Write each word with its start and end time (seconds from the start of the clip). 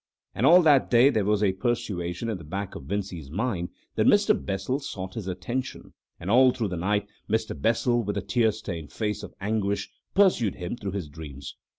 And 0.33 0.47
all 0.47 0.63
that 0.63 0.89
day 0.89 1.11
there 1.11 1.25
was 1.25 1.43
a 1.43 1.51
persuasion 1.51 2.27
in 2.27 2.39
the 2.39 2.43
back 2.43 2.73
of 2.73 2.85
Vincey's 2.85 3.29
mind 3.29 3.69
that 3.93 4.07
Mr. 4.07 4.33
Bessel 4.33 4.79
sought 4.79 5.13
his 5.13 5.27
attention, 5.27 5.93
and 6.19 6.27
all 6.31 6.51
through 6.51 6.69
the 6.69 6.75
night 6.75 7.07
Mr. 7.29 7.53
Bessel 7.55 8.01
with 8.01 8.17
a 8.17 8.23
tear 8.23 8.51
stained 8.51 8.91
face 8.91 9.21
of 9.21 9.35
anguish 9.39 9.91
pursued 10.15 10.55
him 10.55 10.75
through 10.75 10.93
his 10.93 11.07
dreams. 11.07 11.55